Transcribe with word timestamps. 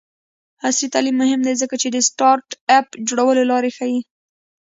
عصري 0.67 0.87
تعلیم 0.93 1.15
مهم 1.23 1.39
دی 1.47 1.53
ځکه 1.61 1.75
چې 1.81 1.87
د 1.91 1.97
سټارټ 2.07 2.47
اپ 2.77 2.87
جوړولو 3.07 3.43
لارې 3.51 3.71
ښيي. 3.77 3.99